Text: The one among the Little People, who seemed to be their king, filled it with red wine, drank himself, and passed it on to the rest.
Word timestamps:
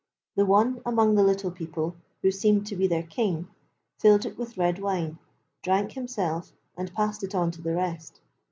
The 0.35 0.47
one 0.47 0.81
among 0.83 1.13
the 1.13 1.21
Little 1.23 1.51
People, 1.51 1.95
who 2.23 2.31
seemed 2.31 2.65
to 2.65 2.75
be 2.75 2.87
their 2.87 3.03
king, 3.03 3.49
filled 3.99 4.25
it 4.25 4.35
with 4.35 4.57
red 4.57 4.79
wine, 4.79 5.19
drank 5.61 5.91
himself, 5.91 6.51
and 6.75 6.91
passed 6.91 7.23
it 7.23 7.35
on 7.35 7.51
to 7.51 7.61
the 7.61 7.75
rest. 7.75 8.19